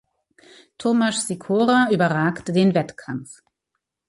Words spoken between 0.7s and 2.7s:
Tomasz Sikora überragte